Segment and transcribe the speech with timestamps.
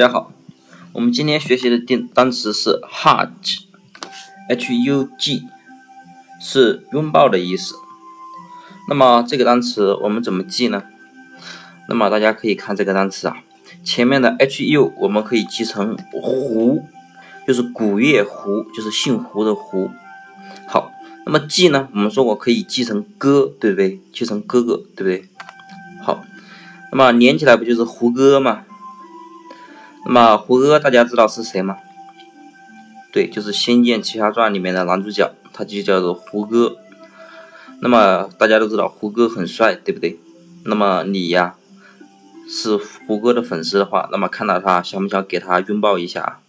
[0.00, 0.32] 大家好，
[0.94, 4.62] 我们今天学习的定单词是 hug，h-u-g，
[6.40, 7.74] 是拥抱的意思。
[8.88, 10.84] 那么这个单词我们怎么记呢？
[11.86, 13.36] 那么大家可以看这个单词啊，
[13.84, 16.82] 前面的 hu 我们可以记成胡，
[17.46, 19.90] 就是古月胡，就是姓胡的胡。
[20.66, 20.90] 好，
[21.26, 24.00] 那么记呢，我们说我可以记成哥，对不对？
[24.14, 25.28] 记成哥哥，对不对？
[26.02, 26.24] 好，
[26.90, 28.64] 那么连起来不就是胡歌吗？
[30.12, 31.76] 那么胡歌大家知道是谁吗？
[33.12, 36.78] 对，就是《仙剑奇侠传》里面的男主角，他就叫做胡歌。
[37.80, 40.18] 那么大家都知道胡歌很帅，对不对？
[40.64, 41.54] 那么你呀
[42.48, 46.40] 是胡歌的粉丝的话，那么看到他想不想给他拥抱一下？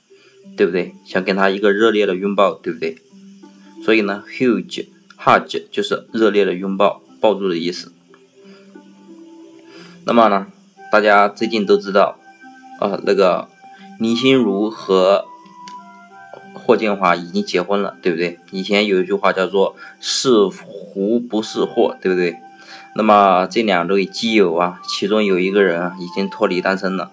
[0.57, 0.95] 对不对？
[1.05, 2.97] 想给他一个热烈的拥抱，对不对？
[3.85, 4.87] 所以呢，huge
[5.23, 7.93] hug 就是热烈的拥抱、抱住的意思。
[10.05, 10.47] 那么呢，
[10.91, 12.17] 大家最近都知道。
[12.81, 13.47] 啊，那个
[13.99, 15.25] 林心如和
[16.55, 18.39] 霍建华已经结婚了，对不对？
[18.49, 22.37] 以前有一句话叫做“是福不是祸”，对不对？
[22.95, 27.11] 那么这两对基友啊，其中有一个人啊已经脱离单身了，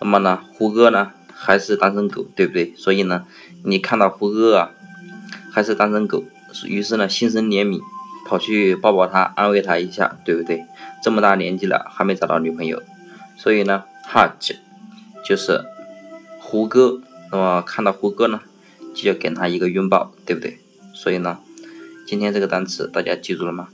[0.00, 2.72] 那么呢，胡歌呢还是单身狗，对不对？
[2.76, 3.24] 所以呢，
[3.64, 4.70] 你看到胡歌啊
[5.52, 6.22] 还是单身狗，
[6.66, 7.80] 于是呢心生怜悯，
[8.24, 10.64] 跑去抱抱他，安慰他一下，对不对？
[11.02, 12.80] 这么大年纪了还没找到女朋友，
[13.36, 14.36] 所以呢哈。
[15.24, 15.64] 就是
[16.38, 18.40] 胡歌，那么看到胡歌呢，
[18.94, 20.58] 就要给他一个拥抱，对不对？
[20.94, 21.38] 所以呢，
[22.06, 23.68] 今天这个单词大家记住了吗？